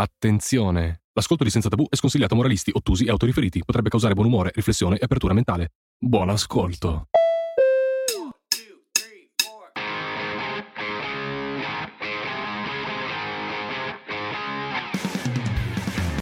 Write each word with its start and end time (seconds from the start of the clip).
Attenzione! 0.00 1.02
L'ascolto 1.12 1.42
di 1.42 1.50
Senza 1.50 1.68
Tabù 1.68 1.88
è 1.88 1.96
sconsigliato 1.96 2.34
a 2.34 2.36
moralisti, 2.36 2.70
ottusi 2.72 3.06
e 3.06 3.10
autoriferiti. 3.10 3.64
Potrebbe 3.64 3.88
causare 3.88 4.14
buon 4.14 4.28
umore, 4.28 4.52
riflessione 4.54 4.96
e 4.96 5.00
apertura 5.02 5.34
mentale. 5.34 5.72
Buon 5.98 6.28
ascolto! 6.28 7.08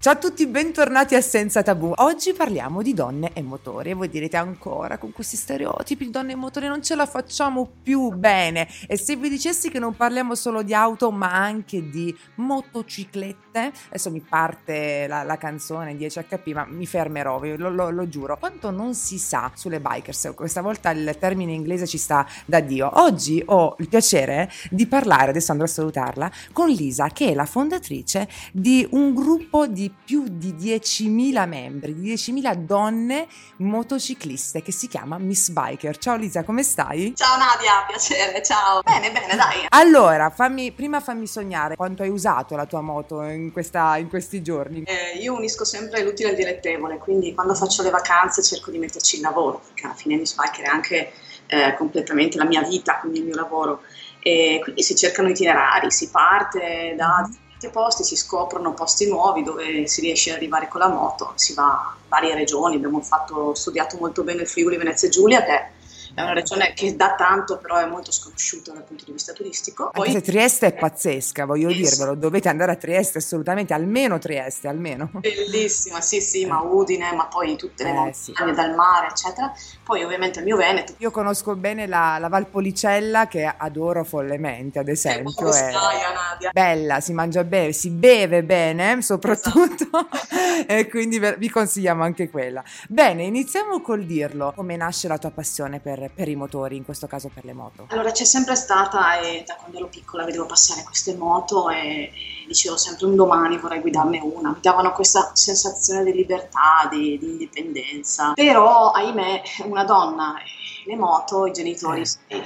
Ciao 0.06 0.14
a 0.14 0.18
tutti, 0.18 0.46
bentornati 0.46 1.16
a 1.16 1.20
Senza 1.20 1.64
Tabù. 1.64 1.92
Oggi 1.96 2.32
parliamo 2.32 2.80
di 2.80 2.94
donne 2.94 3.32
e 3.32 3.42
motori 3.42 3.90
e 3.90 3.94
voi 3.94 4.08
direte 4.08 4.36
ancora 4.36 4.98
con 4.98 5.10
questi 5.10 5.34
stereotipi 5.34 6.04
di 6.04 6.12
donne 6.12 6.30
e 6.30 6.36
motori 6.36 6.68
non 6.68 6.80
ce 6.80 6.94
la 6.94 7.06
facciamo 7.06 7.68
più 7.82 8.10
bene. 8.10 8.68
E 8.86 8.96
se 8.96 9.16
vi 9.16 9.28
dicessi 9.28 9.68
che 9.68 9.80
non 9.80 9.96
parliamo 9.96 10.36
solo 10.36 10.62
di 10.62 10.72
auto 10.74 11.10
ma 11.10 11.32
anche 11.32 11.90
di 11.90 12.16
motociclette, 12.36 13.72
adesso 13.88 14.12
mi 14.12 14.20
parte 14.20 15.08
la, 15.08 15.24
la 15.24 15.36
canzone 15.38 15.96
10 15.96 16.20
HP 16.20 16.52
ma 16.52 16.64
mi 16.66 16.86
fermerò, 16.86 17.40
lo, 17.56 17.68
lo, 17.68 17.90
lo 17.90 18.08
giuro. 18.08 18.38
Quanto 18.38 18.70
non 18.70 18.94
si 18.94 19.18
sa 19.18 19.50
sulle 19.56 19.80
bikers, 19.80 20.34
questa 20.36 20.60
volta 20.60 20.90
il 20.90 21.16
termine 21.18 21.50
inglese 21.50 21.88
ci 21.88 21.98
sta 21.98 22.24
da 22.44 22.60
Dio. 22.60 22.88
Oggi 23.00 23.42
ho 23.44 23.74
il 23.80 23.88
piacere 23.88 24.48
di 24.70 24.86
parlare, 24.86 25.30
adesso 25.30 25.50
andrò 25.50 25.66
a 25.66 25.68
salutarla, 25.68 26.30
con 26.52 26.68
Lisa 26.68 27.08
che 27.08 27.30
è 27.30 27.34
la 27.34 27.44
fondatrice 27.44 28.28
di 28.52 28.86
un 28.92 29.12
gruppo 29.12 29.66
di 29.66 29.94
più 30.04 30.24
di 30.28 30.52
10.000 30.52 31.48
membri, 31.48 31.94
di 31.94 32.12
10.000 32.12 32.54
donne 32.54 33.26
motocicliste 33.56 34.62
che 34.62 34.72
si 34.72 34.86
chiama 34.88 35.18
Miss 35.18 35.48
Biker. 35.48 35.98
Ciao 35.98 36.16
Lisa, 36.16 36.44
come 36.44 36.62
stai? 36.62 37.14
Ciao 37.16 37.36
Nadia, 37.36 37.84
piacere, 37.88 38.42
ciao. 38.42 38.82
Bene, 38.82 39.10
bene, 39.10 39.34
dai. 39.34 39.66
Allora, 39.70 40.30
fammi, 40.30 40.70
prima 40.72 41.00
fammi 41.00 41.26
sognare 41.26 41.76
quanto 41.76 42.02
hai 42.02 42.08
usato 42.08 42.54
la 42.54 42.66
tua 42.66 42.80
moto 42.80 43.22
in, 43.22 43.50
questa, 43.52 43.96
in 43.96 44.08
questi 44.08 44.42
giorni. 44.42 44.84
Eh, 44.84 45.18
io 45.18 45.34
unisco 45.34 45.64
sempre 45.64 46.02
l'utile 46.02 46.30
al 46.30 46.36
dilettevole, 46.36 46.98
quindi 46.98 47.34
quando 47.34 47.54
faccio 47.54 47.82
le 47.82 47.90
vacanze 47.90 48.42
cerco 48.42 48.70
di 48.70 48.78
metterci 48.78 49.16
il 49.16 49.22
lavoro, 49.22 49.60
perché 49.64 49.86
alla 49.86 49.94
fine 49.94 50.16
Miss 50.16 50.34
Biker 50.36 50.64
è 50.64 50.68
anche 50.68 51.12
eh, 51.46 51.74
completamente 51.76 52.38
la 52.38 52.44
mia 52.44 52.62
vita, 52.62 52.98
quindi 52.98 53.18
il 53.18 53.24
mio 53.24 53.34
lavoro. 53.34 53.82
E 54.20 54.58
quindi 54.62 54.82
si 54.82 54.94
cercano 54.96 55.28
itinerari, 55.28 55.90
si 55.90 56.10
parte 56.10 56.94
da 56.96 57.28
mm-hmm 57.66 57.74
posti, 57.76 58.04
si 58.04 58.16
scoprono 58.16 58.72
posti 58.72 59.08
nuovi 59.08 59.42
dove 59.42 59.86
si 59.86 60.00
riesce 60.00 60.30
ad 60.30 60.36
arrivare 60.36 60.68
con 60.68 60.80
la 60.80 60.88
moto, 60.88 61.32
si 61.34 61.54
va 61.54 61.64
a 61.64 61.96
varie 62.08 62.34
regioni, 62.34 62.76
abbiamo 62.76 63.00
fatto, 63.00 63.54
studiato 63.54 63.96
molto 63.98 64.22
bene 64.22 64.42
il 64.42 64.48
Friuli 64.48 64.76
Venezia 64.76 65.08
Giulia 65.08 65.42
che 65.42 65.52
è 65.52 65.70
una 66.14 66.32
regione 66.32 66.72
che 66.74 66.94
dà 66.96 67.14
tanto, 67.14 67.58
però 67.58 67.76
è 67.76 67.86
molto 67.86 68.12
sconosciuta 68.12 68.72
dal 68.72 68.84
punto 68.84 69.04
di 69.04 69.12
vista 69.12 69.32
turistico. 69.32 69.90
Poi, 69.92 70.08
Anche 70.08 70.24
se 70.24 70.30
Trieste 70.30 70.66
è 70.66 70.74
pazzesca, 70.74 71.44
voglio 71.44 71.68
es- 71.70 71.76
dirvelo, 71.76 72.14
dovete 72.14 72.48
andare 72.48 72.72
a 72.72 72.76
Trieste 72.76 73.18
assolutamente, 73.18 73.74
almeno 73.74 74.18
Trieste, 74.18 74.68
almeno. 74.68 75.10
Bellissima, 75.12 76.00
sì, 76.00 76.20
sì, 76.20 76.46
ma 76.46 76.60
Udine, 76.60 77.12
ma 77.12 77.26
poi 77.26 77.56
tutte 77.56 77.84
le 77.84 77.90
eh, 77.90 77.92
montagne 77.92 78.14
sì. 78.14 78.32
dal 78.32 78.74
mare, 78.74 79.08
eccetera. 79.08 79.52
Poi 79.82 80.02
ovviamente 80.02 80.38
il 80.40 80.44
mio 80.44 80.56
Veneto. 80.56 80.94
Io 80.98 81.10
conosco 81.10 81.54
bene 81.56 81.86
la, 81.86 82.18
la 82.18 82.28
Valpolicella 82.28 83.26
che 83.26 83.44
adoro 83.44 84.04
follemente, 84.04 84.78
ad 84.78 84.88
esempio. 84.88 85.52
È 85.52 85.70
Nadia? 85.72 86.50
bella, 86.52 87.00
si 87.00 87.12
mangia 87.12 87.44
bene, 87.44 87.72
si 87.72 87.90
beve 87.90 88.42
bene, 88.42 89.00
soprattutto, 89.02 89.84
esatto. 89.84 90.66
e 90.66 90.88
quindi 90.88 91.20
vi 91.38 91.50
consigliamo 91.50 92.02
anche 92.02 92.28
quella. 92.30 92.62
Bene, 92.88 93.24
iniziamo 93.24 93.80
col 93.80 94.04
dirlo. 94.04 94.52
Come 94.54 94.76
nasce 94.76 95.08
la 95.08 95.18
tua 95.18 95.30
passione 95.30 95.80
per 95.80 95.95
per, 96.14 96.28
i 96.28 96.36
motori, 96.36 96.76
in 96.76 96.84
questo 96.84 97.06
caso 97.06 97.30
per 97.32 97.44
le 97.44 97.52
moto? 97.52 97.86
Allora 97.88 98.10
c'è 98.10 98.24
sempre 98.24 98.54
stata, 98.54 99.18
e 99.20 99.44
da 99.46 99.56
quando 99.56 99.78
ero 99.78 99.88
piccola 99.88 100.24
vedevo 100.24 100.46
passare 100.46 100.82
queste 100.84 101.14
moto 101.14 101.70
e, 101.70 101.76
e 101.76 102.12
dicevo 102.46 102.76
sempre 102.76 103.06
un 103.06 103.16
domani 103.16 103.58
vorrei 103.58 103.80
guidarne 103.80 104.20
una, 104.20 104.50
mi 104.50 104.60
davano 104.60 104.92
questa 104.92 105.30
sensazione 105.34 106.04
di 106.04 106.12
libertà, 106.12 106.88
di, 106.90 107.18
di 107.18 107.30
indipendenza, 107.30 108.32
però 108.34 108.90
ahimè 108.90 109.42
una 109.64 109.84
donna 109.84 110.36
e 110.38 110.88
le 110.88 110.96
moto, 110.96 111.46
i 111.46 111.52
genitori... 111.52 112.02
Eh. 112.28 112.42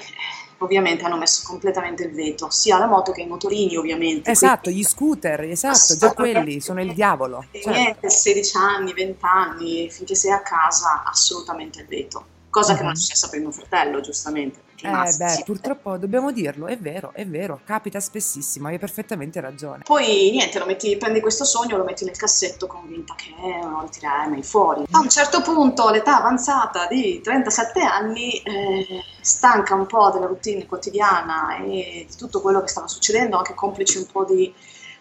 ovviamente 0.63 1.05
hanno 1.05 1.17
messo 1.17 1.43
completamente 1.47 2.05
il 2.05 2.13
veto, 2.13 2.51
sia 2.51 2.77
alla 2.77 2.85
moto 2.85 3.13
che 3.13 3.23
ai 3.23 3.27
motorini 3.27 3.77
ovviamente. 3.77 4.31
Esatto, 4.31 4.65
Quindi, 4.65 4.81
gli 4.81 4.85
scooter, 4.85 5.41
esatto, 5.45 5.97
già 5.97 6.13
quelli 6.13 6.61
sono 6.61 6.83
il 6.83 6.93
diavolo. 6.93 7.47
Certo. 7.51 7.71
Niente, 7.71 8.11
16 8.11 8.57
anni, 8.59 8.93
20 8.93 9.17
anni, 9.21 9.91
finché 9.91 10.15
sei 10.15 10.33
a 10.33 10.43
casa, 10.43 11.03
assolutamente 11.07 11.81
il 11.81 11.87
veto 11.87 12.25
cosa 12.51 12.75
che 12.75 12.83
non 12.83 12.93
è 12.93 12.97
successa 12.97 13.29
per 13.29 13.41
mio 13.41 13.53
fratello, 13.53 14.01
giustamente. 14.01 14.69
Eh 14.83 15.15
beh, 15.17 15.43
purtroppo 15.45 15.97
dobbiamo 15.99 16.33
dirlo, 16.33 16.67
è 16.67 16.79
vero, 16.79 17.13
è 17.15 17.27
vero, 17.27 17.61
capita 17.65 18.01
spessissimo, 18.01 18.69
hai 18.69 18.79
perfettamente 18.79 19.41
ragione. 19.41 19.83
Poi 19.85 20.31
niente, 20.31 20.59
lo 20.59 20.65
metti, 20.65 20.97
prendi 20.97 21.21
questo 21.21 21.45
sogno, 21.45 21.77
lo 21.77 21.85
metti 21.85 22.05
nel 22.05 22.17
cassetto 22.17 22.67
convinta 22.67 23.15
che 23.15 23.35
non 23.39 23.83
lo 23.83 23.89
tirerai 23.91 24.29
mai 24.29 24.43
fuori. 24.43 24.85
A 24.91 25.01
un 25.01 25.09
certo 25.09 25.43
punto, 25.43 25.87
all'età 25.87 26.19
avanzata 26.19 26.87
di 26.87 27.21
37 27.23 27.81
anni, 27.81 28.39
eh, 28.39 29.05
stanca 29.21 29.75
un 29.75 29.87
po' 29.87 30.11
della 30.11 30.27
routine 30.27 30.67
quotidiana 30.67 31.59
e 31.59 32.07
di 32.09 32.17
tutto 32.17 32.41
quello 32.41 32.63
che 32.63 32.69
stava 32.69 32.89
succedendo, 32.89 33.37
anche 33.37 33.55
complice 33.55 33.99
un 33.99 34.07
po' 34.11 34.25
di 34.25 34.53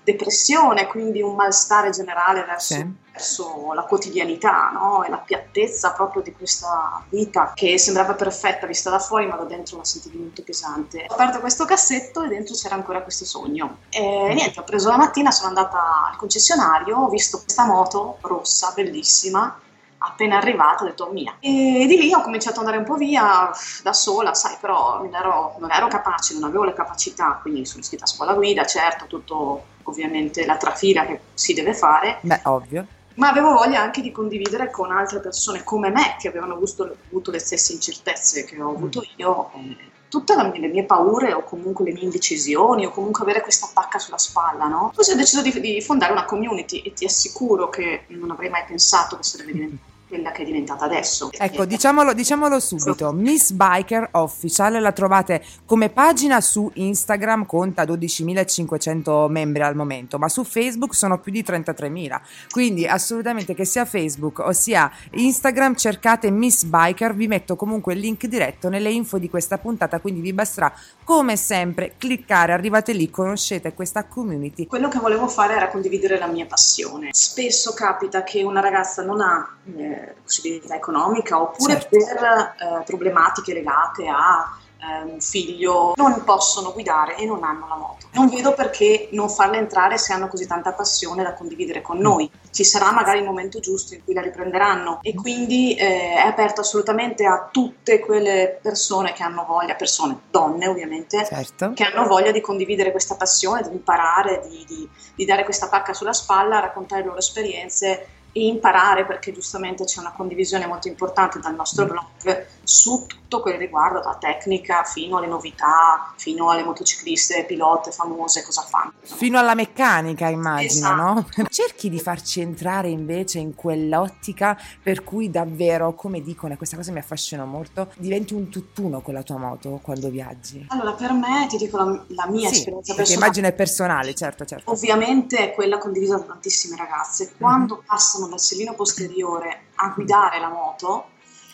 depressione, 0.03 0.87
quindi 0.87 1.21
un 1.21 1.35
malstare 1.35 1.89
generale 1.91 2.43
verso, 2.43 2.73
sì. 2.73 2.93
verso 3.11 3.73
la 3.73 3.83
quotidianità 3.83 4.69
no? 4.71 5.03
e 5.03 5.09
la 5.09 5.17
piattezza 5.17 5.91
proprio 5.91 6.21
di 6.21 6.33
questa 6.33 7.03
vita 7.09 7.51
che 7.53 7.77
sembrava 7.77 8.13
perfetta 8.13 8.65
vista 8.65 8.89
da 8.89 8.99
fuori, 8.99 9.27
ma 9.27 9.35
da 9.35 9.43
dentro 9.43 9.77
la 9.77 9.83
sentivi 9.83 10.17
molto 10.17 10.43
pesante. 10.43 11.05
Ho 11.07 11.13
aperto 11.13 11.39
questo 11.39 11.65
cassetto 11.65 12.23
e 12.23 12.27
dentro 12.27 12.55
c'era 12.55 12.75
ancora 12.75 13.01
questo 13.01 13.25
sogno. 13.25 13.79
E 13.89 14.33
niente, 14.33 14.59
ho 14.59 14.63
preso 14.63 14.89
la 14.89 14.97
mattina, 14.97 15.31
sono 15.31 15.49
andata 15.49 16.07
al 16.09 16.15
concessionario, 16.15 16.97
ho 16.97 17.09
visto 17.09 17.39
questa 17.41 17.65
moto 17.65 18.17
rossa, 18.21 18.71
bellissima, 18.75 19.59
appena 19.99 20.37
arrivata 20.37 20.83
ho 20.83 20.87
detto 20.87 21.09
mia 21.11 21.35
e 21.39 21.85
di 21.87 21.97
lì 21.97 22.13
ho 22.13 22.21
cominciato 22.21 22.59
ad 22.59 22.65
andare 22.65 22.77
un 22.77 22.85
po' 22.85 22.95
via 22.95 23.49
da 23.83 23.93
sola 23.93 24.33
sai 24.33 24.55
però 24.59 25.01
non 25.01 25.13
ero, 25.13 25.55
non 25.59 25.71
ero 25.71 25.87
capace 25.87 26.33
non 26.33 26.43
avevo 26.43 26.63
le 26.63 26.73
capacità 26.73 27.37
quindi 27.41 27.65
sono 27.65 27.81
iscritta 27.81 28.05
a 28.05 28.07
scuola 28.07 28.33
guida 28.33 28.65
certo 28.65 29.07
tutto 29.07 29.63
ovviamente 29.89 30.45
la 30.45 30.57
trafila 30.57 31.05
che 31.05 31.19
si 31.33 31.53
deve 31.53 31.73
fare. 31.73 32.19
Beh, 32.21 32.41
ovvio. 32.43 32.85
Ma 33.15 33.29
avevo 33.29 33.51
voglia 33.51 33.81
anche 33.81 34.01
di 34.01 34.11
condividere 34.11 34.71
con 34.71 34.91
altre 34.91 35.19
persone 35.19 35.63
come 35.63 35.89
me 35.89 36.15
che 36.19 36.29
avevano 36.29 36.53
avuto, 36.53 36.95
avuto 37.09 37.31
le 37.31 37.39
stesse 37.39 37.73
incertezze 37.73 38.45
che 38.45 38.61
ho 38.61 38.69
avuto 38.69 39.01
mm. 39.01 39.13
io. 39.17 39.51
Eh, 39.55 39.87
tutte 40.09 40.33
le 40.35 40.67
mie 40.67 40.85
paure 40.85 41.33
o 41.33 41.43
comunque 41.43 41.85
le 41.85 41.91
mie 41.91 42.03
indecisioni 42.03 42.85
o 42.85 42.89
comunque 42.89 43.23
avere 43.23 43.41
questa 43.41 43.69
pacca 43.71 43.99
sulla 43.99 44.17
spalla, 44.17 44.65
no? 44.65 44.91
Così 44.95 45.11
ho 45.11 45.15
deciso 45.15 45.41
di, 45.41 45.59
di 45.59 45.81
fondare 45.81 46.11
una 46.11 46.25
community 46.25 46.79
e 46.79 46.93
ti 46.93 47.05
assicuro 47.05 47.69
che 47.69 48.05
non 48.07 48.31
avrei 48.31 48.49
mai 48.49 48.63
pensato 48.65 49.17
che 49.17 49.23
sarebbe 49.23 49.51
diventata 49.51 49.97
quella 50.09 50.31
che 50.31 50.41
è 50.41 50.45
diventata 50.45 50.85
adesso. 50.85 51.29
Ecco, 51.31 51.65
diciamolo, 51.65 52.13
diciamolo, 52.13 52.59
subito, 52.59 53.13
Miss 53.13 53.51
Biker 53.51 54.09
Official 54.13 54.81
la 54.81 54.91
trovate 54.91 55.43
come 55.65 55.89
pagina 55.89 56.41
su 56.41 56.69
Instagram, 56.73 57.45
conta 57.45 57.83
12.500 57.83 59.29
membri 59.29 59.61
al 59.61 59.75
momento, 59.75 60.17
ma 60.17 60.27
su 60.27 60.43
Facebook 60.43 60.95
sono 60.95 61.19
più 61.19 61.31
di 61.31 61.43
33.000, 61.43 62.19
quindi 62.49 62.87
assolutamente 62.87 63.53
che 63.53 63.65
sia 63.65 63.85
Facebook 63.85 64.39
o 64.39 64.51
sia 64.51 64.91
Instagram 65.11 65.75
cercate 65.75 66.31
Miss 66.31 66.63
Biker, 66.63 67.13
vi 67.13 67.27
metto 67.27 67.55
comunque 67.55 67.93
il 67.93 67.99
link 67.99 68.25
diretto 68.25 68.67
nelle 68.67 68.89
info 68.89 69.19
di 69.19 69.29
questa 69.29 69.59
puntata, 69.59 69.99
quindi 69.99 70.21
vi 70.21 70.33
basterà 70.33 70.73
come 71.03 71.35
sempre 71.35 71.93
cliccare, 71.97 72.53
arrivate 72.53 72.93
lì, 72.93 73.11
conoscete 73.11 73.73
questa 73.73 74.05
community. 74.05 74.65
Quello 74.65 74.87
che 74.87 74.97
volevo 74.97 75.27
fare 75.27 75.55
era 75.55 75.67
condividere 75.67 76.17
la 76.17 76.27
mia 76.27 76.47
passione. 76.47 77.09
Spesso 77.11 77.73
capita 77.73 78.23
che 78.23 78.41
una 78.41 78.59
ragazza 78.59 79.03
non 79.03 79.21
ha... 79.21 79.55
Eh, 79.75 79.98
possibilità 80.21 80.75
economica 80.75 81.41
oppure 81.41 81.73
certo. 81.73 81.89
per 81.89 82.23
eh, 82.23 82.83
problematiche 82.85 83.53
legate 83.53 84.07
a 84.07 84.57
eh, 84.79 85.03
un 85.03 85.19
figlio, 85.19 85.93
non 85.95 86.23
possono 86.23 86.71
guidare 86.71 87.17
e 87.17 87.25
non 87.25 87.43
hanno 87.43 87.67
la 87.67 87.75
moto. 87.75 88.07
Non 88.13 88.29
vedo 88.29 88.53
perché 88.53 89.09
non 89.11 89.29
farle 89.29 89.57
entrare 89.57 89.97
se 89.97 90.13
hanno 90.13 90.27
così 90.27 90.47
tanta 90.47 90.73
passione 90.73 91.23
da 91.23 91.33
condividere 91.33 91.81
con 91.81 91.97
noi. 91.97 92.29
Ci 92.49 92.63
sarà 92.63 92.91
magari 92.91 93.19
il 93.19 93.25
momento 93.25 93.59
giusto 93.59 93.93
in 93.93 94.03
cui 94.03 94.13
la 94.13 94.21
riprenderanno 94.21 94.99
e 95.01 95.13
quindi 95.13 95.75
eh, 95.75 96.15
è 96.15 96.25
aperto 96.25 96.61
assolutamente 96.61 97.25
a 97.25 97.49
tutte 97.51 97.99
quelle 97.99 98.57
persone 98.61 99.13
che 99.13 99.23
hanno 99.23 99.45
voglia, 99.45 99.75
persone, 99.75 100.17
donne 100.31 100.67
ovviamente, 100.67 101.25
Certo. 101.25 101.73
che 101.73 101.83
hanno 101.83 102.07
voglia 102.07 102.31
di 102.31 102.41
condividere 102.41 102.91
questa 102.91 103.15
passione, 103.15 103.61
di 103.61 103.71
imparare, 103.71 104.47
di, 104.47 104.65
di- 104.67 104.89
di 105.15 105.25
dare 105.25 105.43
questa 105.43 105.67
pacca 105.67 105.93
sulla 105.93 106.13
spalla, 106.13 106.59
raccontare 106.59 107.01
le 107.01 107.07
loro 107.07 107.19
esperienze 107.19 108.07
e 108.31 108.45
imparare 108.45 109.05
perché 109.05 109.31
giustamente 109.31 109.85
c'è 109.85 109.99
una 109.99 110.11
condivisione 110.11 110.67
molto 110.67 110.87
importante 110.87 111.39
dal 111.39 111.55
nostro 111.55 111.85
blog 111.85 112.45
su 112.63 113.05
tutto 113.07 113.41
quel 113.41 113.57
riguardo, 113.57 113.99
da 113.99 114.15
tecnica 114.19 114.83
fino 114.83 115.17
alle 115.17 115.27
novità, 115.27 116.13
fino 116.15 116.49
alle 116.49 116.63
motocicliste, 116.63 117.45
pilote 117.45 117.91
famose, 117.91 118.43
cosa 118.43 118.61
fanno. 118.61 118.93
Fino 119.01 119.37
alla 119.39 119.55
meccanica, 119.55 120.27
immagino, 120.27 120.69
Esatto. 120.69 120.95
no? 121.01 121.27
Cerchi 121.49 121.89
di 121.89 121.99
farci 121.99 122.41
entrare 122.41 122.89
invece 122.89 123.39
in 123.39 123.55
quell'ottica 123.55 124.57
per 124.81 125.03
cui 125.03 125.29
davvero, 125.29 125.93
come 125.93 126.21
dicono, 126.21 126.53
e 126.53 126.57
questa 126.57 126.75
cosa 126.75 126.91
mi 126.91 126.99
affascina 126.99 127.45
molto, 127.45 127.91
diventi 127.97 128.33
un 128.33 128.49
tutt'uno 128.49 129.01
con 129.01 129.13
la 129.13 129.23
tua 129.23 129.37
moto 129.37 129.79
quando 129.81 130.09
viaggi. 130.09 130.65
Allora, 130.69 130.93
per 130.93 131.11
me, 131.13 131.47
ti 131.49 131.57
dico 131.57 131.77
la, 131.77 132.03
la 132.09 132.27
mia 132.27 132.47
Sì, 132.49 132.55
esperienza 132.57 132.93
personale. 132.93 133.23
immagino 133.23 133.47
è 133.47 133.53
personale, 133.53 134.13
certo, 134.13 134.45
certo. 134.45 134.71
Ovviamente 134.71 135.37
è 135.37 135.53
quella 135.53 135.77
condivisa 135.77 136.17
da 136.17 136.23
tantissime 136.23 136.75
ragazze. 136.75 137.33
Quando 137.37 137.83
passano 138.19 138.27
dal 138.27 138.39
sellino 138.39 138.73
posteriore 138.73 139.67
a 139.75 139.89
guidare 139.95 140.39
la 140.39 140.49
moto, 140.49 141.07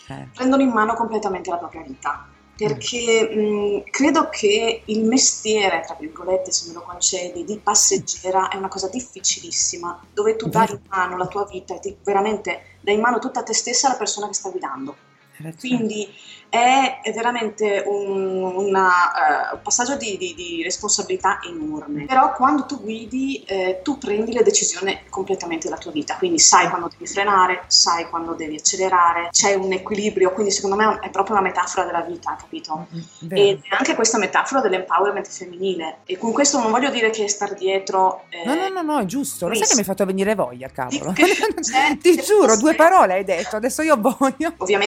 Eh. 0.08 0.28
prendono 0.34 0.62
in 0.62 0.70
mano 0.70 0.94
completamente 0.94 1.50
la 1.50 1.58
propria 1.58 1.82
vita. 1.82 2.28
Perché 2.56 3.84
mh, 3.84 3.90
credo 3.90 4.30
che 4.30 4.84
il 4.86 5.04
mestiere, 5.04 5.84
tra 5.86 5.98
virgolette, 6.00 6.52
se 6.52 6.70
me 6.70 6.76
lo 6.76 6.84
concedi, 6.84 7.44
di 7.44 7.60
passeggera 7.60 8.48
è 8.48 8.56
una 8.56 8.70
cosa 8.70 8.88
difficilissima, 8.88 10.00
dove 10.14 10.38
tu 10.38 10.48
dai 10.48 10.70
in 10.70 10.80
mano 10.88 11.18
la 11.18 11.28
tua 11.28 11.46
vita 11.46 11.76
e 11.76 11.80
ti, 11.80 11.98
veramente 12.02 12.78
dai 12.80 12.94
in 12.94 13.02
mano 13.02 13.20
tutta 13.20 13.44
te 13.44 13.54
stessa 13.54 13.88
alla 13.88 13.98
persona 13.98 14.28
che 14.28 14.34
sta 14.36 14.50
guidando. 14.50 14.96
Quindi 15.60 16.08
è, 16.50 17.00
è 17.04 17.12
veramente 17.12 17.84
un, 17.86 18.42
una, 18.44 19.52
un 19.54 19.60
passaggio 19.62 19.98
di, 19.98 20.18
di- 20.18 20.34
di 20.36 20.64
responsabilità 20.64 21.40
enorme. 21.48 22.06
Però 22.06 22.34
quando 22.34 22.66
tu 22.66 22.80
guidi, 22.82 23.44
eh, 23.46 23.82
tu 23.84 23.98
prendi 23.98 24.32
le 24.32 24.44
decisioni 24.44 24.98
completamente 25.10 25.68
della 25.68 25.80
tua 25.80 25.92
vita. 25.92 26.16
Quindi 26.18 26.40
sai 26.40 26.70
quando 26.70 26.88
devi 26.90 27.06
frenare, 27.08 27.64
sai 27.68 28.08
quando 28.10 28.34
devi 28.34 28.56
accelerare, 28.56 29.30
c'è 29.32 29.54
un 29.56 29.72
equilibrio. 29.74 30.32
Quindi 30.32 30.52
secondo 30.52 30.76
me 30.78 31.00
è 31.02 31.10
proprio 31.10 31.36
una 31.36 31.44
metafora 31.44 31.86
della 31.86 32.02
vita, 32.02 32.36
capito? 32.40 32.88
Mm, 32.96 33.00
vero. 33.28 33.42
Ed 33.42 33.60
è 33.70 33.76
anche 33.76 33.96
questa 33.96 34.18
metafora 34.18 34.62
dell'empowerment 34.62 35.28
femminile. 35.28 35.98
E 36.06 36.18
con 36.18 36.32
questo 36.32 36.60
non 36.60 36.72
voglio 36.72 36.90
dire 36.90 37.10
che 37.10 37.28
star 37.28 37.54
dietro. 37.56 38.24
eh, 38.30 38.46
No, 38.46 38.54
no, 38.56 38.70
no, 38.70 38.82
no, 38.82 39.00
è 39.00 39.06
giusto. 39.06 39.48
Lo 39.48 39.56
sai 39.56 39.68
che 39.68 39.74
mi 39.74 39.80
hai 39.80 39.86
fatto 39.86 40.06
venire 40.06 40.36
voglia, 40.36 40.70
cavolo. 40.70 41.14
Ti 42.02 42.16
giuro, 42.22 42.56
due 42.58 42.76
parole 42.76 43.14
hai 43.14 43.24
detto, 43.24 43.56
adesso 43.58 43.82
io 43.82 43.96
voglio. 44.00 44.54
Ovviamente 44.58 44.94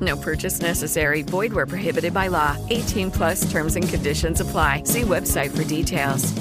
No 0.00 0.16
purchase 0.16 0.60
necessary. 0.60 1.22
Void 1.22 1.52
where 1.52 1.66
prohibited 1.66 2.12
by 2.12 2.26
law. 2.26 2.56
18 2.70 3.10
plus 3.12 3.48
terms 3.50 3.76
and 3.76 3.88
conditions 3.88 4.40
apply. 4.40 4.82
See 4.84 5.02
website 5.02 5.56
for 5.56 5.62
details. 5.62 6.34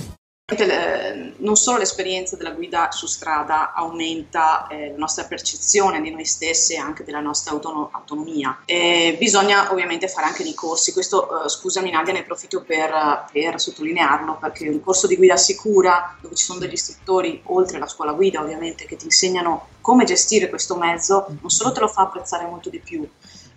non 1.37 1.55
solo 1.55 1.79
l'esperienza 1.79 2.35
della 2.35 2.51
guida 2.51 2.91
su 2.91 3.07
strada 3.07 3.73
aumenta 3.73 4.67
eh, 4.67 4.91
la 4.91 4.97
nostra 4.97 5.23
percezione 5.23 6.01
di 6.01 6.11
noi 6.11 6.23
stesse 6.25 6.75
e 6.75 6.77
anche 6.77 7.03
della 7.03 7.19
nostra 7.19 7.53
autono- 7.53 7.89
autonomia. 7.91 8.61
Eh, 8.65 9.15
bisogna 9.17 9.71
ovviamente 9.71 10.07
fare 10.07 10.27
anche 10.27 10.43
dei 10.43 10.53
corsi, 10.53 10.93
questo 10.93 11.45
eh, 11.45 11.49
scusami 11.49 11.89
Nadia 11.89 12.13
ne 12.13 12.19
approfitto 12.19 12.61
per, 12.61 13.25
per 13.31 13.59
sottolinearlo 13.59 14.37
perché 14.37 14.69
un 14.69 14.81
corso 14.81 15.07
di 15.07 15.15
guida 15.15 15.35
sicura 15.35 16.15
dove 16.21 16.35
ci 16.35 16.43
sono 16.43 16.59
degli 16.59 16.73
istruttori 16.73 17.41
oltre 17.45 17.77
alla 17.77 17.87
scuola 17.87 18.13
guida 18.13 18.39
ovviamente 18.39 18.85
che 18.85 18.97
ti 18.97 19.05
insegnano 19.05 19.69
come 19.81 20.03
gestire 20.03 20.49
questo 20.49 20.75
mezzo 20.75 21.25
non 21.41 21.49
solo 21.49 21.71
te 21.71 21.79
lo 21.79 21.87
fa 21.87 22.03
apprezzare 22.03 22.45
molto 22.45 22.69
di 22.69 22.79
più 22.79 23.07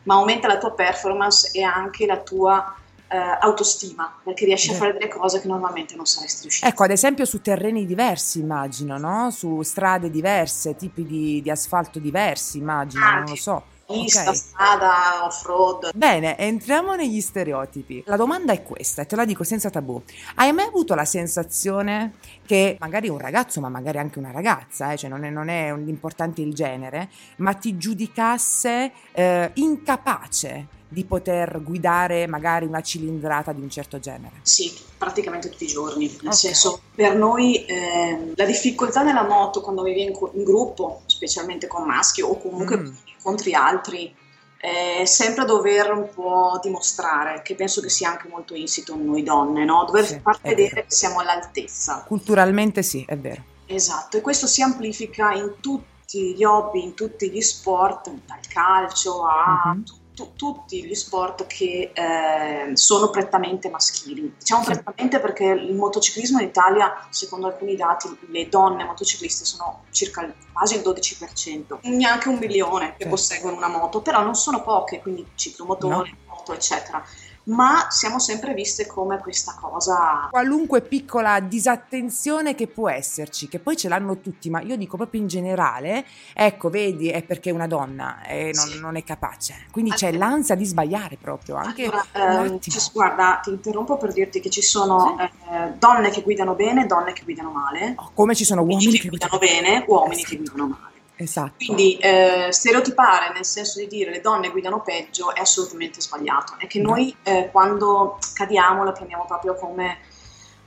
ma 0.09 0.15
aumenta 0.15 0.49
la 0.49 0.57
tua 0.57 0.73
performance 0.73 1.51
e 1.53 1.63
anche 1.63 2.07
la 2.07 2.17
tua 2.17 2.75
eh, 3.09 3.17
autostima 3.41 4.19
perché 4.25 4.47
riesci 4.47 4.71
a 4.71 4.75
fare 4.75 4.95
delle 4.95 5.09
cose 5.09 5.39
che 5.39 5.47
normalmente 5.47 5.97
non 5.97 6.07
saresti 6.07 6.43
riuscito. 6.43 6.67
Ecco, 6.67 6.85
ad 6.85 6.91
esempio 6.91 7.27
su 7.27 7.43
terreni 7.43 7.85
diversi, 7.85 8.41
immagino, 8.41 8.97
no? 8.97 9.31
Su 9.31 9.61
strade 9.61 10.11
diverse, 10.11 10.77
tipi 10.77 11.05
di, 11.05 11.43
di 11.43 11.51
asfalto 11.51 11.99
diversi, 11.99 12.57
immagino, 12.57 13.05
non 13.05 13.21
lo 13.21 13.29
Anche. 13.29 13.37
so. 13.37 13.63
Pista, 13.91 14.29
Ok. 14.29 14.37
strada, 14.37 15.25
off-road. 15.25 15.91
Bene, 15.95 16.37
entriamo 16.37 16.95
negli 16.95 17.23
stereotipi. 17.23 18.03
La 18.05 18.17
domanda 18.17 18.53
è 18.53 18.63
questa, 18.63 19.01
e 19.01 19.07
te 19.07 19.17
la 19.17 19.25
dico 19.25 19.45
senza 19.45 19.71
tabù. 19.71 20.03
Hai 20.35 20.53
mai 20.53 20.67
avuto 20.67 20.95
la 20.95 21.07
sensazione 21.07 22.13
che 22.45 22.77
magari 22.81 23.09
un 23.09 23.17
ragazzo, 23.17 23.61
ma 23.63 23.71
magari 23.71 23.97
anche 23.97 24.19
una 24.19 24.31
ragazza, 24.31 24.93
eh, 24.93 24.99
cioè 24.99 25.09
non 25.09 25.25
è, 25.25 25.31
non 25.31 25.49
è 25.49 25.71
importante 25.73 26.43
il 26.43 26.53
genere, 26.53 27.09
ma 27.37 27.55
ti 27.55 27.79
giudicasse 27.79 28.93
eh, 29.13 29.51
incapace 29.55 30.67
di 30.91 31.05
poter 31.05 31.63
guidare 31.63 32.27
magari 32.27 32.65
una 32.65 32.81
cilindrata 32.81 33.53
di 33.53 33.61
un 33.61 33.69
certo 33.69 33.99
genere? 33.99 34.37
Sì, 34.43 34.73
praticamente 34.97 35.51
tutti 35.51 35.65
i 35.65 35.69
giorni. 35.69 36.07
Nel 36.23 36.29
Ok. 36.33 36.35
senso, 36.35 36.81
per 36.95 37.15
noi 37.15 37.65
ehm, 37.67 38.33
la 38.35 38.45
difficoltà 38.47 39.03
nella 39.03 39.23
moto 39.25 39.61
quando 39.61 39.83
vivi 39.83 40.03
in, 40.03 40.13
in 40.33 40.45
gruppo, 40.45 41.03
specialmente 41.07 41.67
con 41.67 41.85
maschi 41.85 42.23
o 42.23 42.37
comunque 42.39 42.77
Mm. 42.79 42.95
incontri 43.17 43.55
altri, 43.55 44.15
è 44.61 45.05
sempre 45.05 45.45
dover 45.45 45.93
un 45.93 46.09
po' 46.13 46.59
dimostrare, 46.61 47.43
che 47.43 47.55
penso 47.55 47.81
che 47.81 47.89
sia 47.91 48.11
anche 48.11 48.27
molto 48.29 48.55
insito 48.55 48.95
in 48.95 49.05
noi 49.05 49.23
donne, 49.23 49.65
no? 49.65 49.85
Dover 49.85 50.05
Sì, 50.07 50.19
far 50.21 50.41
vedere 50.43 50.69
vero. 50.75 50.87
che 50.89 50.95
siamo 50.95 51.21
all'altezza. 51.21 52.05
Culturalmente 52.09 52.83
sì, 52.83 53.05
è 53.07 53.17
vero. 53.17 53.45
Esatto, 53.67 54.17
e 54.17 54.21
questo 54.21 54.47
si 54.47 54.63
amplifica 54.63 55.33
in 55.33 55.57
tutti 55.61 56.35
gli 56.35 56.43
hobby, 56.43 56.83
in 56.83 56.95
tutti 56.95 57.31
gli 57.31 57.41
sport, 57.43 58.11
dal 58.27 58.41
calcio 58.49 59.25
a 59.27 59.73
Mhm. 59.75 59.85
tu- 59.85 59.95
tu- 60.19 60.33
tutti 60.35 60.85
gli 60.85 60.95
sport 60.95 61.47
che 61.47 61.93
eh, 61.95 62.71
sono 62.77 63.11
prettamente 63.11 63.69
maschili. 63.71 64.35
Diciamo 64.37 64.65
Sì. 64.65 64.73
prettamente 64.73 65.21
perché 65.21 65.45
il 65.45 65.75
motociclismo 65.75 66.41
in 66.41 66.49
Italia, 66.49 67.07
secondo 67.11 67.47
alcuni 67.47 67.77
dati, 67.77 68.09
le 68.29 68.49
donne 68.49 68.83
motocicliste 68.85 69.45
sono 69.45 69.83
circa 69.91 70.33
quasi 70.53 70.75
il 70.77 70.83
12%, 70.83 71.79
neanche 71.83 72.29
un 72.29 72.39
milione 72.39 72.87
che 72.97 73.05
Certo. 73.05 73.09
posseggono 73.11 73.57
una 73.57 73.69
moto, 73.69 74.01
però 74.03 74.23
non 74.23 74.35
sono 74.35 74.63
poche, 74.65 75.01
quindi 75.01 75.25
ciclomotore, 75.37 76.17
moto, 76.27 76.53
eccetera. 76.53 77.05
Ma 77.49 77.87
siamo 77.89 78.19
sempre 78.19 78.53
viste 78.53 78.87
come 78.87 79.19
questa 79.19 79.57
cosa 79.59 80.29
Qualunque 80.31 80.83
piccola 80.83 81.41
disattenzione 81.41 82.55
che 82.55 82.67
può 82.67 82.91
esserci, 82.91 83.49
che 83.49 83.59
poi 83.59 83.77
ce 83.77 83.89
l'hanno 83.89 84.19
tutti, 84.19 84.51
ma 84.51 84.61
io 84.61 84.77
dico 84.77 84.97
proprio 84.97 85.21
in 85.21 85.29
generale, 85.29 86.05
ecco, 86.35 86.69
vedi, 86.69 87.09
è 87.09 87.23
perché 87.23 87.51
una 87.51 87.67
donna 87.67 88.23
e 88.27 88.51
non, 88.55 88.67
Sì. 88.67 88.81
non 88.81 88.97
è 88.97 89.05
capace. 89.05 89.67
Quindi 89.71 89.93
c'è 89.93 90.09
Allora- 90.09 90.27
l'ansia 90.29 90.55
di 90.57 90.65
sbagliare 90.67 91.17
proprio, 91.21 91.57
anche 91.57 91.91
Allora, 92.13 92.59
ci- 92.61 92.71
guarda, 92.93 93.41
ti 93.43 93.51
interrompo 93.51 93.97
per 93.97 94.13
dirti 94.13 94.41
che 94.41 94.51
ci 94.51 94.63
sono 94.63 95.17
eh, 95.19 95.73
donne 95.79 96.11
che 96.11 96.21
guidano 96.23 96.55
bene 96.55 96.85
donne 96.87 97.13
che 97.15 97.23
guidano 97.25 97.51
male, 97.51 97.95
Oh, 97.97 98.11
Come 98.15 98.35
ci 98.35 98.45
sono 98.45 98.61
uomini 98.63 98.93
che 98.93 98.99
che 98.99 99.09
guidano 99.09 99.39
bene, 99.39 99.85
uomini 99.87 100.15
Esatto. 100.21 100.29
che 100.31 100.37
guidano 100.37 100.67
male. 100.67 100.97
Esatto. 101.21 101.65
Quindi 101.65 101.97
eh, 101.97 102.47
stereotipare 102.51 103.33
nel 103.35 103.45
senso 103.45 103.81
di 103.81 103.89
dire 103.89 104.11
le 104.11 104.21
donne 104.21 104.51
guidano 104.51 104.83
peggio 104.83 105.35
è 105.35 105.41
assolutamente 105.41 106.01
sbagliato. 106.01 106.55
È 106.59 106.67
che 106.69 106.81
No. 106.81 106.91
noi 106.91 107.15
eh, 107.25 107.49
quando 107.51 108.19
cadiamo 108.35 108.85
la 108.85 108.93
prendiamo 108.93 109.25
proprio 109.27 109.55
come 109.55 109.99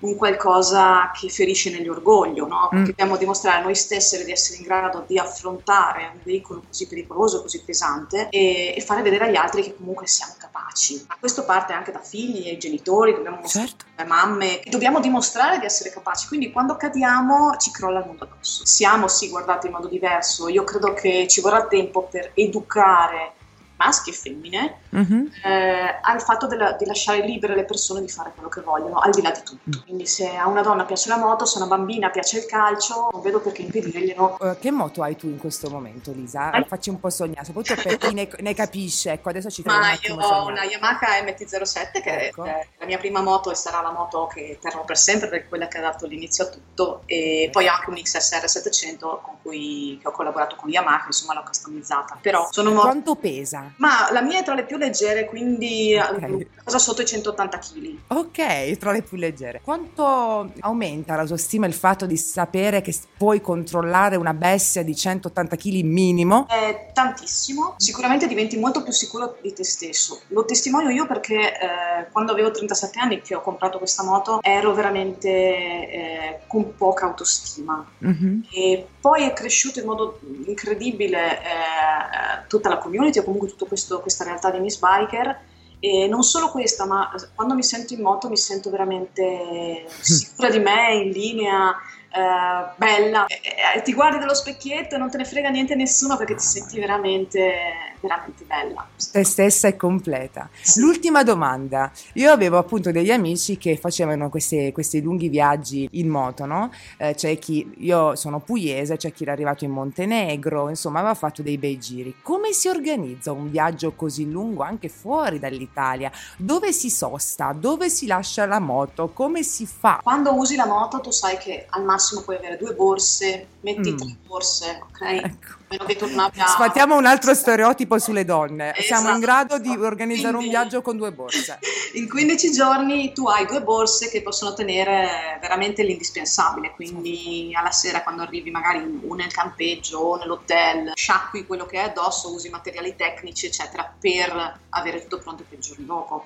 un 0.02 0.16
qualcosa 0.16 1.12
che 1.14 1.30
ferisce 1.30 1.72
nell'orgoglio, 1.72 2.48
no? 2.48 2.70
Mm. 2.74 2.86
Dobbiamo 2.86 3.18
dimostrare 3.18 3.60
a 3.60 3.64
noi 3.64 3.76
stesse 3.76 4.24
di 4.24 4.32
essere 4.32 4.58
in 4.58 4.64
grado 4.64 5.04
di 5.08 5.18
affrontare 5.18 6.12
un 6.14 6.20
veicolo 6.24 6.64
così 6.66 6.88
pericoloso, 6.88 7.42
così 7.42 7.64
pesante 7.64 8.28
e, 8.30 8.74
e 8.76 8.82
fare 8.82 9.02
vedere 9.02 9.28
agli 9.28 9.36
altri 9.36 9.64
che 9.64 9.76
comunque 9.76 10.08
siamo 10.08 10.34
capaci. 10.38 11.06
Ma 11.08 11.18
questo 11.20 11.46
parte 11.46 11.74
anche 11.74 11.92
da 11.92 12.00
figli 12.00 12.48
e 12.48 12.58
genitori, 12.58 13.14
dobbiamo 13.14 13.38
mostrare 13.42 13.68
Certo. 13.68 13.86
le 13.96 14.06
mamme, 14.06 14.62
dobbiamo 14.70 15.00
dimostrare 15.00 15.60
di 15.60 15.66
essere 15.66 15.92
capaci, 15.92 16.28
quindi 16.28 16.52
quando 16.52 16.76
cadiamo 16.76 17.56
ci 17.58 17.72
crolla 17.72 18.00
il 18.00 18.06
mondo 18.06 18.24
addosso. 18.24 18.66
Siamo 18.66 19.08
sì 19.08 19.30
guardati 19.30 19.68
in 19.68 19.74
modo 19.74 19.88
diverso, 19.88 20.48
io 20.48 20.64
credo 20.64 20.94
che 20.94 21.28
ci 21.28 21.42
vorrà 21.42 21.68
tempo 21.68 22.04
per 22.04 22.32
educare 22.34 23.34
maschi 23.78 24.12
e 24.12 24.14
femmine, 24.14 24.81
Mhm. 24.92 25.32
eh, 25.44 26.00
al 26.02 26.22
fatto 26.22 26.48
della- 26.48 26.74
di 26.74 26.86
lasciare 26.86 27.22
libere 27.26 27.56
le 27.56 27.64
persone 27.66 28.02
di 28.02 28.10
fare 28.10 28.32
quello 28.34 28.50
che 28.50 28.62
vogliono, 28.62 29.00
al 29.00 29.12
di 29.12 29.22
là 29.22 29.32
di 29.32 29.42
tutto. 29.44 29.80
Mm. 29.80 29.84
Quindi 29.86 30.06
se 30.08 30.36
a 30.36 30.48
una 30.48 30.62
donna 30.62 30.86
piace 30.86 31.10
la 31.10 31.18
moto, 31.18 31.46
se 31.46 31.58
a 31.60 31.64
una 31.66 31.76
bambina 31.76 32.10
piace 32.10 32.40
il 32.40 32.46
calcio, 32.46 33.10
non 33.12 33.22
vedo 33.22 33.40
perché 33.40 33.62
impedirglielo. 33.64 34.38
Eh, 34.40 34.58
che 34.60 34.72
moto 34.72 35.02
hai 35.04 35.16
tu 35.16 35.28
in 35.28 35.38
questo 35.38 35.70
momento, 35.70 36.12
Lisa? 36.12 36.52
Ah. 36.52 36.64
Facci 36.68 36.90
un 36.90 37.00
po' 37.00 37.10
sognare, 37.10 37.46
soprattutto 37.46 37.82
per 37.82 37.98
chi 37.98 38.14
ne, 38.14 38.30
ne 38.40 38.54
capisce. 38.54 39.12
Ecco, 39.12 39.30
adesso 39.30 39.50
ci 39.50 39.62
Ma 39.66 39.92
io 39.94 40.16
ho 40.16 40.22
sognare. 40.22 40.52
una 40.52 40.64
Yamaha 40.64 41.22
MT-07 41.24 42.02
che 42.02 42.28
Ecco. 42.28 42.44
è 42.44 42.68
la 42.80 42.86
mia 42.86 42.98
prima 42.98 43.22
moto 43.22 43.52
e 43.52 43.56
sarà 43.56 43.82
la 43.82 43.92
moto 43.92 44.28
che 44.28 44.58
terrò 44.62 44.84
per 44.84 44.98
sempre 44.98 45.28
perché 45.30 45.46
è 45.46 45.50
quella 45.50 45.68
che 45.68 45.78
ha 45.78 45.82
dato 45.82 46.06
l'inizio 46.06 46.44
a 46.46 46.48
tutto 46.48 47.02
e 47.06 47.50
poi 47.52 47.68
ho 47.68 47.72
anche 47.74 47.90
un 47.90 47.96
XSR 47.96 48.48
700 48.48 49.22
con 49.24 49.36
cui 49.42 50.00
ho 50.04 50.12
collaborato 50.12 50.56
con 50.56 50.70
Yamaha, 50.70 51.04
insomma 51.08 51.34
l'ho 51.34 51.44
customizzata. 51.44 52.18
Però 52.22 52.48
sono 52.52 52.70
moto 52.72 52.82
Quanto 52.88 53.16
pesa? 53.16 53.72
ma 53.78 54.10
la 54.12 54.22
mia 54.22 54.40
è 54.40 54.44
tra 54.44 54.54
le 54.54 54.64
più 54.64 54.78
leggere, 54.82 55.26
quindi 55.26 55.96
Ok. 55.98 56.22
eh, 56.22 56.48
cosa 56.64 56.80
sotto 56.80 57.02
i 57.02 57.06
180 57.06 57.58
kg. 57.58 57.98
Ok, 58.08 58.78
tra 58.78 58.92
le 58.92 59.02
più 59.02 59.18
leggere. 59.18 59.62
Quanto 59.64 60.52
aumenta 60.60 61.16
la 61.16 61.26
tua 61.26 61.38
stima 61.38 61.66
il 61.68 61.74
fatto 61.74 62.06
di 62.06 62.18
sapere 62.18 62.82
che 62.82 62.94
puoi 63.18 63.42
controllare 63.42 64.16
una 64.16 64.34
bestia 64.34 64.84
di 64.84 64.96
180 64.96 65.56
kg 65.56 65.82
minimo? 65.84 66.48
È 66.48 66.92
tantissimo, 66.94 67.76
sicuramente 67.78 68.28
diventi 68.28 68.58
molto 68.58 68.84
più 68.84 68.92
sicuro 68.92 69.38
di 69.42 69.54
te 69.54 69.64
stesso. 69.64 70.22
Lo 70.28 70.46
testimonio 70.46 70.90
io 70.90 71.06
perché 71.08 71.36
eh, 71.36 72.08
quando 72.12 72.32
avevo 72.32 72.52
37 72.52 73.00
anni 73.00 73.22
che 73.22 73.36
ho 73.36 73.42
comprato 73.42 73.78
questa 73.78 74.04
moto 74.04 74.40
ero 74.42 74.74
veramente 74.74 75.30
eh, 75.30 76.40
con 76.48 76.76
poca 76.76 77.06
autostima. 77.06 77.86
Mhm. 78.00 78.46
E 78.52 78.86
poi 79.00 79.24
è 79.24 79.34
cresciuto 79.34 79.80
in 79.80 79.86
modo 79.86 80.20
incredibile 80.46 81.38
eh, 81.40 82.48
tutta 82.48 82.70
la 82.70 82.78
community 82.78 83.20
o 83.20 83.24
comunque 83.24 83.50
tutta 83.50 83.66
questa 83.66 84.24
realtà 84.24 84.52
di 84.52 84.60
Miss 84.60 84.71
Biker. 84.80 85.50
E 85.80 86.08
non 86.08 86.22
solo 86.22 86.52
questa, 86.52 86.86
ma 86.86 87.12
quando 87.34 87.56
mi 87.56 87.64
sento 87.64 87.94
in 87.94 88.02
moto 88.02 88.30
mi 88.30 88.38
sento 88.38 88.70
veramente 88.70 89.88
sicura 90.00 90.52
di 90.52 90.60
me, 90.60 90.94
in 90.94 91.10
linea, 91.10 91.76
eh, 92.14 92.74
bella. 92.76 93.26
E- 93.28 93.40
e- 93.76 93.82
ti 93.82 93.94
guardi 93.94 94.20
dallo 94.20 94.34
specchietto 94.34 94.96
e 94.96 94.98
non 94.98 95.10
te 95.10 95.18
ne 95.18 95.26
frega 95.26 95.50
niente 95.50 95.76
nessuno 95.76 96.18
perché 96.18 96.36
ti 96.36 96.44
senti 96.44 96.80
veramente, 96.80 97.54
veramente 98.02 98.44
bella. 98.44 98.86
Te 99.12 99.24
stessa 99.24 99.68
e 99.70 99.76
completa. 99.78 100.50
L'ultima 100.76 101.24
domanda. 101.24 101.92
Io 102.14 102.32
avevo 102.32 102.58
appunto 102.58 102.92
degli 102.92 103.12
amici 103.12 103.58
che 103.58 103.78
facevano 103.78 104.30
queste- 104.30 104.72
questi 104.74 105.02
lunghi 105.02 105.30
viaggi 105.30 105.88
in 105.94 106.10
moto, 106.10 106.46
no? 106.46 106.72
Eh, 106.98 107.16
c'è 107.16 107.38
chi, 107.40 107.74
io 107.78 108.16
sono 108.16 108.40
pugliese, 108.40 108.98
c'è 108.98 109.12
chi 109.14 109.24
era 109.24 109.32
arrivato 109.32 109.64
in 109.64 109.72
Montenegro, 109.72 110.68
insomma 110.70 111.00
aveva 111.00 111.14
fatto 111.14 111.42
dei 111.42 111.58
bei 111.58 111.80
giri. 111.80 112.18
Come 112.22 112.52
si 112.52 112.68
organizza 112.68 113.32
un 113.32 113.50
viaggio 113.50 113.94
così 113.94 114.30
lungo 114.30 114.64
anche 114.64 114.90
fuori 114.90 115.40
dall'Italia? 115.40 116.12
Dove 116.38 116.74
si 116.74 116.90
sosta? 116.90 117.54
Dove 117.54 117.90
si 117.90 118.06
lascia 118.06 118.46
la 118.46 118.60
moto? 118.60 119.10
Come 119.14 119.44
si 119.44 119.66
fa? 119.66 120.00
Quando 120.04 120.34
usi 120.36 120.56
la 120.56 120.66
moto 120.66 121.00
tu 121.00 121.12
sai 121.12 121.38
che 121.38 121.66
al 121.70 121.84
massimo 121.84 122.00
puoi 122.24 122.36
avere 122.38 122.58
due 122.58 122.74
borse, 122.74 123.48
metti 123.62 123.92
Mm. 123.92 123.98
tre 123.98 124.18
borse, 124.28 124.80
ok? 124.84 125.02
Ecco. 125.02 125.60
Meno 125.72 125.86
che 125.86 125.96
tu 125.96 126.06
non 126.10 126.20
abbia... 126.20 126.48
Sfattiamo 126.48 126.98
un 126.98 127.06
altro 127.06 127.34
stereotipo 127.34 127.98
sulle 127.98 128.26
donne. 128.26 128.74
Siamo 128.80 129.04
in 129.04 129.08
Esatto. 129.08 129.20
grado 129.22 129.58
di 129.60 129.70
organizzare 129.70 130.34
un 130.36 130.40
Quindi- 130.42 130.50
viaggio 130.50 130.82
con 130.82 130.98
due 130.98 131.14
borse. 131.14 131.60
In 131.96 132.10
15 132.10 132.52
giorni 132.52 133.12
tu 133.14 133.28
hai 133.28 133.46
due 133.46 133.62
borse 133.62 134.10
che 134.10 134.22
possono 134.22 134.54
tenere 134.54 135.38
veramente 135.42 135.84
l'indispensabile, 135.84 136.72
quindi 136.72 137.52
alla 137.54 137.72
sera 137.72 138.02
quando 138.04 138.22
arrivi 138.22 138.50
magari 138.50 139.02
o 139.08 139.14
nel 139.14 139.32
campeggio 139.32 139.98
o 140.00 140.16
nell'hotel, 140.18 140.92
sciacqui 140.96 141.46
quello 141.46 141.66
che 141.66 141.80
hai 141.80 141.86
addosso, 141.90 142.34
usi 142.34 142.50
materiali 142.50 142.96
tecnici 142.96 143.46
eccetera 143.46 143.94
per 144.00 144.60
avere 144.70 145.02
tutto 145.02 145.20
pronto 145.20 145.44
per 145.48 145.58
il 145.58 145.64
giorno 145.64 145.86
dopo. 145.86 146.24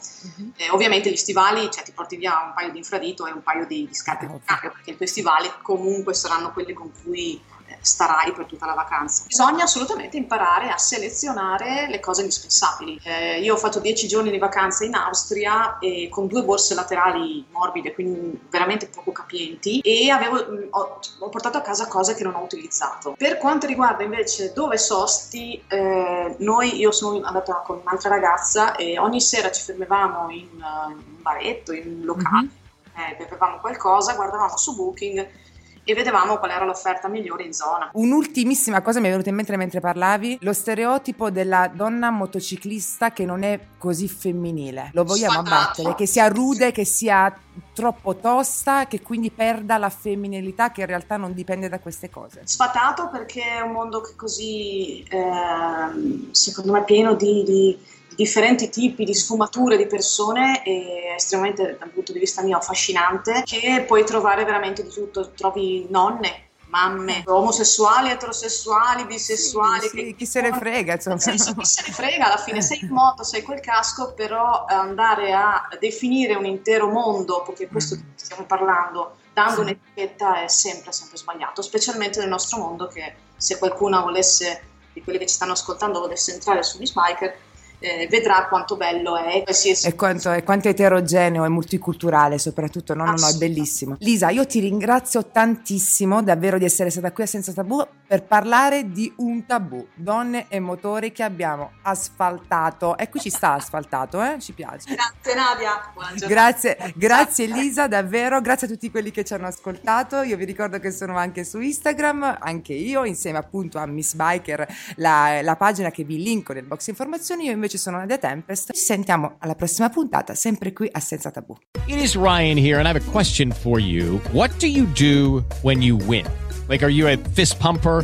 Eh, 0.57 0.69
ovviamente 0.69 1.09
gli 1.11 1.15
stivali, 1.17 1.69
cioè 1.71 1.83
ti 1.83 1.91
porti 1.93 2.15
via 2.15 2.43
un 2.45 2.53
paio 2.55 2.71
di 2.71 2.77
infradito 2.77 3.25
e 3.25 3.31
un 3.31 3.41
paio 3.41 3.65
di, 3.65 3.87
di 3.87 3.93
scarpe 3.95 4.25
Ah, 4.25 4.29
di 4.33 4.39
cambio, 4.45 4.71
perché 4.71 4.91
i 4.91 4.95
tuoi 4.95 5.07
stivali 5.07 5.49
comunque 5.63 6.13
saranno 6.13 6.51
quelli 6.53 6.73
con 6.73 6.91
cui 7.03 7.41
starai 7.81 8.33
per 8.33 8.45
tutta 8.45 8.65
la 8.65 8.73
vacanza. 8.73 9.23
Bisogna 9.27 9.63
assolutamente 9.63 10.17
imparare 10.17 10.69
a 10.69 10.77
selezionare 10.77 11.87
le 11.87 11.99
cose 11.99 12.21
indispensabili. 12.21 12.99
Eh, 13.03 13.39
io 13.41 13.53
ho 13.53 13.57
fatto 13.57 13.79
10 13.79 14.07
giorni 14.07 14.31
di 14.31 14.37
vacanza 14.37 14.83
in 14.85 14.95
Austria 14.95 15.77
e 15.79 16.09
con 16.09 16.27
due 16.27 16.43
borse 16.43 16.73
laterali 16.73 17.45
morbide, 17.51 17.93
quindi 17.93 18.39
veramente 18.49 18.87
poco 18.87 19.11
capienti, 19.11 19.79
e 19.79 20.09
avevo, 20.09 20.35
mh, 20.35 20.67
ho, 20.71 20.99
ho 21.19 21.29
portato 21.29 21.57
a 21.57 21.61
casa 21.61 21.87
cose 21.87 22.15
che 22.15 22.23
non 22.23 22.35
ho 22.35 22.41
utilizzato. 22.41 23.15
Per 23.17 23.37
quanto 23.37 23.67
riguarda 23.67 24.03
invece 24.03 24.51
dove 24.53 24.77
sosti, 24.77 25.63
eh, 25.67 26.35
noi, 26.39 26.77
io 26.77 26.91
sono 26.91 27.23
andata 27.23 27.61
con 27.65 27.81
un'altra 27.81 28.09
ragazza 28.09 28.75
e 28.75 28.97
ogni 28.97 29.21
sera 29.21 29.51
ci 29.51 29.61
fermavamo 29.61 30.29
in, 30.31 30.47
eh, 30.59 30.91
in 30.91 30.97
un 30.97 31.21
baretto, 31.21 31.71
in 31.71 31.99
un 31.99 32.05
locale, 32.05 32.49
eh, 32.95 33.15
bevevamo 33.15 33.59
qualcosa, 33.59 34.13
guardavamo 34.13 34.57
su 34.57 34.75
Booking 34.75 35.43
e 35.85 35.93
vedevamo 35.93 36.37
qual 36.37 36.51
era 36.51 36.65
l'offerta 36.65 37.07
migliore 37.07 37.43
in 37.43 37.53
zona. 37.53 37.89
Un'ultimissima 37.93 38.81
cosa 38.81 38.99
mi 38.99 39.07
è 39.07 39.11
venuta 39.11 39.29
in 39.29 39.35
mente 39.35 39.55
mentre 39.55 39.79
parlavi, 39.79 40.39
lo 40.41 40.51
stereotipo 40.51 41.29
della 41.29 41.71
donna 41.73 42.09
motociclista 42.09 43.11
che 43.11 43.23
non 43.23 43.43
è 43.43 43.59
così 43.77 44.07
femminile. 44.07 44.89
Lo 44.93 45.03
vogliamo 45.03 45.33
Sfatato. 45.45 45.55
abbattere, 45.55 45.95
che 45.95 46.07
sia 46.07 46.27
rude, 46.27 46.71
che 46.71 46.85
sia 46.85 47.33
troppo 47.73 48.15
tosta, 48.15 48.87
che 48.87 49.01
quindi 49.01 49.29
perda 49.29 49.77
la 49.77 49.89
femminilità 49.89 50.71
che 50.71 50.81
in 50.81 50.87
realtà 50.87 51.17
non 51.17 51.33
dipende 51.33 51.69
da 51.69 51.79
queste 51.79 52.09
cose. 52.09 52.41
Sfatato 52.43 53.09
perché 53.09 53.41
è 53.57 53.61
un 53.61 53.71
mondo 53.71 54.01
che 54.01 54.15
così, 54.15 55.05
ehm, 55.07 56.31
secondo 56.31 56.71
me, 56.71 56.83
pieno 56.83 57.13
di, 57.13 57.43
di- 57.43 57.43
di 57.45 57.77
differenti 58.15 58.69
tipi 58.69 59.03
di 59.03 59.13
sfumature 59.13 59.77
di 59.77 59.87
persone 59.87 60.63
e 60.63 61.13
estremamente, 61.15 61.77
dal 61.79 61.89
punto 61.89 62.11
di 62.11 62.19
vista 62.19 62.41
mio, 62.41 62.57
affascinante, 62.57 63.43
che 63.45 63.83
puoi 63.87 64.05
trovare 64.05 64.45
veramente 64.45 64.83
di 64.83 64.89
tutto. 64.89 65.31
Trovi 65.31 65.85
nonne, 65.89 66.49
mamme, 66.67 67.23
omosessuali, 67.25 68.09
eterosessuali, 68.09 69.05
bisessuali. 69.05 69.87
Sì, 69.87 69.97
sì, 69.97 70.15
chi 70.15 70.25
se 70.25 70.41
ne 70.41 70.51
frega, 70.51 70.93
insomma. 70.93 71.17
Senso, 71.17 71.53
chi 71.53 71.65
se 71.65 71.83
ne 71.87 71.93
frega, 71.93 72.25
alla 72.25 72.37
fine 72.37 72.61
sei 72.61 72.79
in 72.81 72.89
moto, 72.89 73.23
sei 73.23 73.43
col 73.43 73.59
casco, 73.59 74.13
però 74.13 74.65
eh, 74.69 74.73
andare 74.73 75.33
a 75.33 75.67
definire 75.79 76.35
un 76.35 76.45
intero 76.45 76.87
mondo, 76.89 77.43
perché 77.43 77.67
questo 77.67 77.95
Mm. 77.95 77.99
stiamo 78.15 78.45
parlando, 78.45 79.17
dando 79.33 79.55
Sì. 79.55 79.59
un'etichetta 79.61 80.43
è 80.43 80.47
sempre, 80.47 80.91
sempre 80.91 81.17
sbagliato, 81.17 81.61
specialmente 81.61 82.19
nel 82.19 82.29
nostro 82.29 82.57
mondo 82.59 82.87
che 82.87 83.15
se 83.37 83.57
qualcuno 83.57 84.01
volesse, 84.01 84.63
di 84.93 85.03
quelli 85.03 85.19
che 85.19 85.27
ci 85.27 85.35
stanno 85.35 85.51
ascoltando, 85.51 85.99
volesse 85.99 86.33
entrare 86.33 86.63
su 86.63 86.77
Miss 86.79 86.93
Biker, 86.93 87.37
eh, 87.79 88.07
vedrà 88.09 88.47
quanto 88.47 88.75
bello 88.77 89.17
è 89.17 89.43
qualsiasi 89.43 89.87
E 89.87 89.95
quanto, 89.95 90.31
e 90.31 90.43
quanto 90.43 90.67
è 90.67 90.71
eterogeneo 90.71 91.45
e 91.45 91.49
multiculturale 91.49 92.37
soprattutto, 92.37 92.93
no, 92.93 93.05
no, 93.05 93.13
no, 93.13 93.27
è 93.27 93.33
bellissimo. 93.33 93.95
Lisa, 93.99 94.29
io 94.29 94.45
ti 94.45 94.59
ringrazio 94.59 95.25
tantissimo 95.25 96.23
davvero 96.23 96.57
di 96.57 96.65
essere 96.65 96.89
stata 96.89 97.11
qui 97.11 97.23
a 97.23 97.27
Senza 97.27 97.53
Tabù 97.53 97.85
per 98.07 98.23
parlare 98.23 98.91
di 98.91 99.11
un 99.17 99.45
tabù, 99.45 99.85
donne 99.93 100.45
e 100.47 100.59
motori 100.59 101.11
che 101.11 101.23
abbiamo 101.23 101.71
asfaltato. 101.83 102.97
E 102.97 103.09
qui 103.09 103.19
ci 103.19 103.29
sta 103.29 103.53
asfaltato, 103.53 104.21
eh? 104.21 104.39
Ci 104.39 104.53
piace. 104.53 104.93
Grazie 104.93 105.33
Nadia, 105.35 105.91
buona 105.93 106.13
giornata. 106.13 106.27
Grazie, 106.27 106.93
grazie 106.95 107.45
Lisa, 107.47 107.87
davvero, 107.87 108.41
grazie 108.41 108.67
a 108.67 108.69
tutti 108.69 108.89
quelli 108.91 109.11
che 109.11 109.23
ci 109.23 109.33
hanno 109.33 109.47
ascoltato. 109.47 110.21
Io 110.21 110.37
vi 110.37 110.45
ricordo 110.45 110.79
che 110.79 110.91
sono 110.91 111.17
anche 111.17 111.43
su 111.43 111.59
Instagram, 111.59 112.37
anche 112.39 112.73
io, 112.73 113.05
insieme 113.05 113.37
appunto 113.37 113.77
a 113.79 113.85
Miss 113.85 114.13
Biker, 114.13 114.67
la, 114.95 115.41
la 115.41 115.55
pagina 115.55 115.91
che 115.91 116.03
vi 116.03 116.21
linko 116.21 116.53
nel 116.53 116.63
box 116.65 116.87
informazioni. 116.87 117.45
Io 117.45 117.51
invece 117.51 117.64
sono 117.69 117.97
Nadia 117.97 118.17
Tempest. 118.17 118.73
Ci 118.73 118.81
sentiamo 118.81 119.35
alla 119.39 119.55
prossima 119.55 119.89
puntata, 119.89 120.35
sempre 120.35 120.73
qui 120.73 120.87
a 120.91 120.99
Senza 120.99 121.31
Tabù. 121.31 121.55
It 121.87 121.99
is 121.99 122.15
Ryan 122.15 122.57
here, 122.57 122.77
and 122.77 122.85
I 122.85 122.89
have 122.89 123.01
a 123.01 123.11
question 123.11 123.51
for 123.51 123.79
you. 123.79 124.21
What 124.31 124.51
do 124.59 124.67
you 124.67 124.85
do 124.93 125.43
when 125.61 125.81
you 125.81 125.97
win? 126.05 126.25
Like, 126.67 126.83
are 126.83 126.91
you 126.91 127.07
a 127.07 127.17
fist 127.33 127.59
pumper? 127.59 128.03